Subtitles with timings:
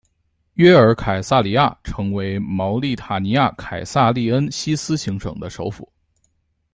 [0.55, 5.87] 约尔凯撒里亚成为茅利塔尼亚凯撒利恩西斯行省的首府。